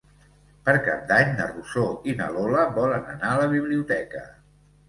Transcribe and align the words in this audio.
Per 0.69 0.73
Cap 0.87 1.03
d'Any 1.11 1.35
na 1.41 1.45
Rosó 1.51 1.83
i 2.13 2.17
na 2.23 2.31
Lola 2.39 2.65
volen 2.81 3.07
anar 3.15 3.31
a 3.35 3.39
la 3.43 3.49
biblioteca. 3.55 4.27